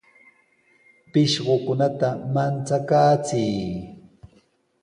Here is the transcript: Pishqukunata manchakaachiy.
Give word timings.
Pishqukunata 1.11 2.09
manchakaachiy. 2.33 3.57